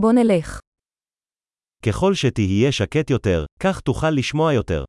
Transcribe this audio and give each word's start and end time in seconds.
בוא 0.00 0.12
נלך. 0.12 0.60
ככל 1.86 2.12
שתהיה 2.14 2.72
שקט 2.72 3.10
יותר, 3.10 3.44
כך 3.62 3.80
תוכל 3.80 4.10
לשמוע 4.18 4.52
יותר. 4.52 4.84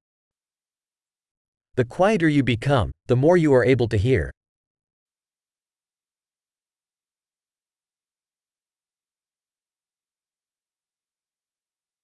The 1.79 1.83
quieter 1.83 2.29
you 2.29 2.43
become, 2.43 2.89
the 3.11 3.15
more 3.15 3.37
you 3.37 3.51
are 3.51 3.65
able 3.65 3.87
to 3.87 3.97
hear. 3.97 4.29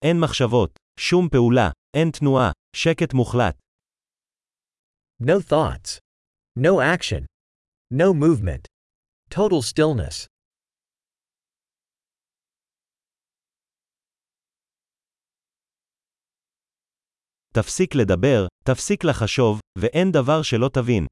אין 0.04 0.18
מחשבות, 0.24 0.80
שום 1.00 1.30
פעולה, 1.32 1.70
אין 1.98 2.12
תנועה, 2.20 2.52
שקט 2.76 3.14
מוחלט. 3.14 3.56
No 5.22 5.40
thoughts. 5.50 6.00
No 6.60 6.80
action. 6.80 7.26
No 7.94 8.14
movement. 8.14 8.68
Total 9.30 9.62
stillness. 9.62 10.28
תפסיק 17.55 17.95
לדבר, 17.95 18.47
תפסיק 18.65 19.05
לחשוב, 19.05 19.61
ואין 19.79 20.13
דבר 20.13 20.43
שלא 20.43 20.69
תבין. 20.75 21.07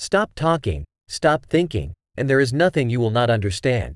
Stop 0.00 0.34
talking, 0.34 0.82
stop 1.10 1.46
thinking, 1.46 1.92
and 2.18 2.28
there 2.28 2.40
is 2.40 2.52
nothing 2.52 2.90
you 2.90 3.00
will 3.00 3.10
not 3.10 3.30
understand. 3.30 3.94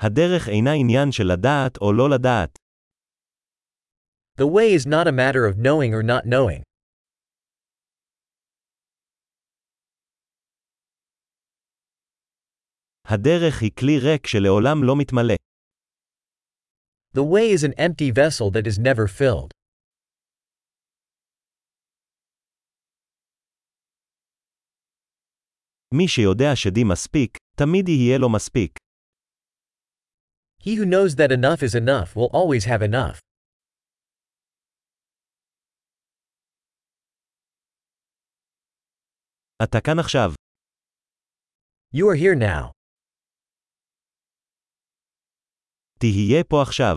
הדרך 0.00 0.48
אינה 0.48 0.70
עניין 0.80 1.12
של 1.12 1.24
לדעת 1.32 1.76
או 1.80 1.92
לא 1.92 2.10
לדעת. 2.10 2.58
The 4.40 4.46
way 4.46 4.72
is 4.72 4.86
not 4.86 5.06
a 5.06 5.12
matter 5.12 5.44
of 5.46 5.58
knowing 5.58 5.92
or 5.92 6.02
not 6.02 6.24
knowing. 6.24 6.62
הדרך 13.04 13.62
היא 13.62 13.70
כלי 13.78 13.98
ריק 13.98 14.26
שלעולם 14.26 14.84
לא 14.84 14.94
מתמלא. 14.98 15.34
The 17.14 17.22
way 17.22 17.52
is 17.52 17.64
an 17.64 17.74
empty 17.78 18.10
vessel 18.10 18.50
that 18.50 18.66
is 18.66 18.78
never 18.78 19.06
filled. 19.06 19.50
מי 25.94 26.08
שיודע 26.08 26.50
שדי 26.54 26.84
מספיק, 26.92 27.38
תמיד 27.56 27.88
יהיה 27.88 28.18
לו 28.18 28.32
מספיק. 28.32 28.78
He 30.60 30.76
who 30.76 30.84
knows 30.84 31.14
that 31.16 31.30
enough 31.32 31.62
is 31.62 31.74
enough 31.74 32.16
will 32.16 32.30
always 32.32 32.64
have 32.66 32.82
enough. 32.82 33.18
אתה 39.62 39.78
כאן 39.84 39.98
עכשיו. 39.98 40.30
You 41.94 42.04
are 42.08 42.16
here 42.16 42.34
now. 42.34 42.72
תהיה 46.02 46.44
פה 46.50 46.56
עכשיו. 46.62 46.96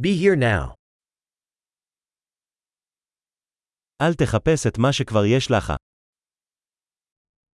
Be 0.00 0.12
here 0.22 0.36
now. 0.40 0.74
אל 4.02 4.14
תחפש 4.14 4.66
את 4.66 4.78
מה 4.78 4.88
שכבר 4.92 5.24
יש 5.36 5.50
לך. 5.50 5.72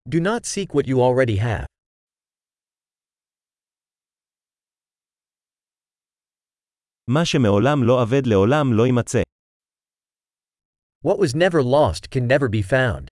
Do 0.09 0.19
not 0.19 0.45
seek 0.45 0.73
what 0.73 0.85
you 0.87 0.97
already 0.97 1.37
have. 1.37 1.65
מה 7.07 7.25
שמעולם 7.25 7.77
לא 7.87 8.03
אבד 8.03 8.21
לעולם 8.25 8.65
לא 8.77 8.83
יימצא. 8.85 9.21
What 11.05 11.17
was 11.17 11.35
never 11.35 11.61
lost 11.63 12.09
can 12.09 12.27
never 12.27 12.47
be 12.49 12.61
found. 12.71 13.07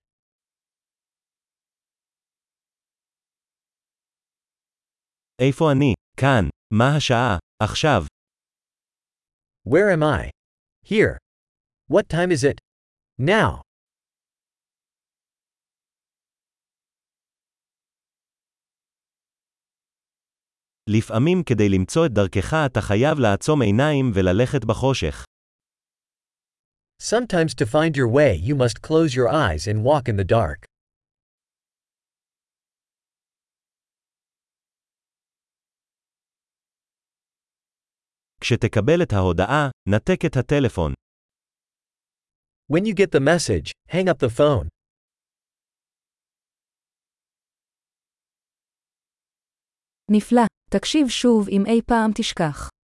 איפה 5.40 5.64
אני? 5.72 5.94
כאן. 6.16 6.53
מה 6.74 6.96
השעה? 6.96 7.38
עכשיו. 7.62 8.04
Where 9.68 9.90
am 9.90 10.02
I? 10.02 10.30
Here. 10.84 11.18
What 11.88 12.08
time 12.08 12.30
is 12.30 12.44
it? 12.44 12.60
Now. 13.18 13.60
לפעמים 20.88 21.42
כדי 21.42 21.68
למצוא 21.68 22.06
את 22.06 22.12
דרכך 22.12 22.54
אתה 22.66 22.80
חייב 22.80 23.18
לעצום 23.18 23.62
עיניים 23.62 24.10
וללכת 24.14 24.64
בחושך. 24.64 25.24
Sometimes 27.02 27.54
to 27.54 27.64
find 27.64 27.96
your 27.96 28.08
way 28.08 28.34
you 28.34 28.54
must 28.54 28.82
close 28.82 29.14
your 29.14 29.28
eyes 29.28 29.66
and 29.66 29.84
walk 29.84 30.08
in 30.08 30.16
the 30.16 30.24
dark. 30.24 30.66
כשתקבל 38.45 39.03
את 39.03 39.13
ההודעה, 39.13 39.69
נתק 39.89 40.25
את 40.25 40.37
הטלפון. 40.37 40.93
When 42.71 42.85
you 42.85 42.93
get 42.93 43.11
the 43.11 43.19
message, 43.19 43.71
hang 43.91 44.07
up 44.07 44.19
the 44.19 44.29
phone. 44.37 44.67
נפלא. 50.11 50.41
תקשיב 50.69 51.07
שוב 51.07 51.49
אם 51.49 51.63
אי 51.65 51.81
פעם 51.81 52.11
תשכח. 52.15 52.74